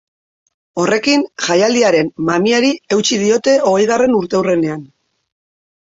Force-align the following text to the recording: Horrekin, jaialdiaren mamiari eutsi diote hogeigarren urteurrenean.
Horrekin, 0.83 1.25
jaialdiaren 1.49 2.11
mamiari 2.31 2.73
eutsi 2.97 3.23
diote 3.27 3.57
hogeigarren 3.71 4.21
urteurrenean. 4.25 4.87